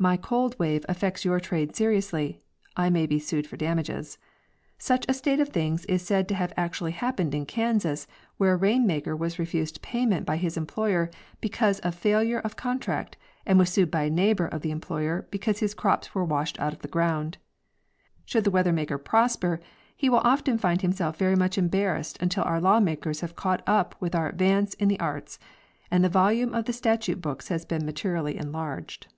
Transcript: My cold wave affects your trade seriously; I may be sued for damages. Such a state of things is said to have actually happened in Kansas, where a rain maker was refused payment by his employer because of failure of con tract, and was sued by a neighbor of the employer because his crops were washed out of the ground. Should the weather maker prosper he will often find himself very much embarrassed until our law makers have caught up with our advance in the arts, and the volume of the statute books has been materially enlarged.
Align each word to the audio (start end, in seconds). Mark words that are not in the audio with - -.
My 0.00 0.16
cold 0.16 0.56
wave 0.60 0.86
affects 0.88 1.24
your 1.24 1.40
trade 1.40 1.74
seriously; 1.74 2.38
I 2.76 2.88
may 2.88 3.04
be 3.04 3.18
sued 3.18 3.48
for 3.48 3.56
damages. 3.56 4.16
Such 4.78 5.04
a 5.08 5.12
state 5.12 5.40
of 5.40 5.48
things 5.48 5.84
is 5.86 6.02
said 6.02 6.28
to 6.28 6.36
have 6.36 6.52
actually 6.56 6.92
happened 6.92 7.34
in 7.34 7.46
Kansas, 7.46 8.06
where 8.36 8.52
a 8.52 8.56
rain 8.56 8.86
maker 8.86 9.16
was 9.16 9.40
refused 9.40 9.82
payment 9.82 10.24
by 10.24 10.36
his 10.36 10.56
employer 10.56 11.10
because 11.40 11.80
of 11.80 11.96
failure 11.96 12.38
of 12.38 12.54
con 12.54 12.78
tract, 12.78 13.16
and 13.44 13.58
was 13.58 13.70
sued 13.70 13.90
by 13.90 14.04
a 14.04 14.08
neighbor 14.10 14.46
of 14.46 14.60
the 14.62 14.70
employer 14.70 15.26
because 15.32 15.58
his 15.58 15.74
crops 15.74 16.14
were 16.14 16.24
washed 16.24 16.60
out 16.60 16.72
of 16.72 16.78
the 16.82 16.86
ground. 16.86 17.38
Should 18.24 18.44
the 18.44 18.52
weather 18.52 18.72
maker 18.72 18.98
prosper 18.98 19.58
he 19.96 20.08
will 20.08 20.22
often 20.22 20.58
find 20.58 20.80
himself 20.80 21.16
very 21.16 21.34
much 21.34 21.58
embarrassed 21.58 22.18
until 22.22 22.44
our 22.44 22.60
law 22.60 22.78
makers 22.78 23.20
have 23.22 23.34
caught 23.34 23.64
up 23.66 23.96
with 23.98 24.14
our 24.14 24.28
advance 24.28 24.74
in 24.74 24.86
the 24.86 25.00
arts, 25.00 25.40
and 25.90 26.04
the 26.04 26.08
volume 26.08 26.54
of 26.54 26.66
the 26.66 26.72
statute 26.72 27.20
books 27.20 27.48
has 27.48 27.64
been 27.64 27.84
materially 27.84 28.36
enlarged. 28.36 29.08